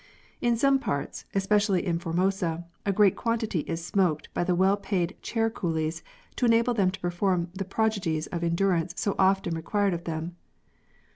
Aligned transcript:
In 0.41 0.57
some 0.57 0.79
parts, 0.79 1.25
especially 1.35 1.85
in 1.85 1.99
Formosa, 1.99 2.65
a 2.87 2.91
great 2.91 3.15
quantity 3.15 3.59
is 3.67 3.85
smoked 3.85 4.33
by 4.33 4.43
the 4.43 4.55
well 4.55 4.75
paid 4.75 5.15
chair 5.21 5.47
coolies, 5.51 6.01
to 6.37 6.45
enable 6.47 6.73
them 6.73 6.89
to 6.89 6.99
perform 6.99 7.51
the 7.53 7.65
prodigies 7.65 8.25
of 8.25 8.43
endurance 8.43 8.93
so 8.97 9.13
often 9.19 9.53
required 9.55 9.93
of 9.93 10.05
them. 10.05 10.37